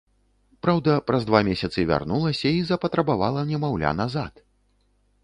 Праўда, 0.65 0.93
праз 1.09 1.27
два 1.29 1.41
месяцы 1.49 1.79
вярнулася 1.91 2.47
і 2.61 2.63
запатрабавала 2.71 3.45
немаўля 3.51 3.93
назад. 4.01 4.33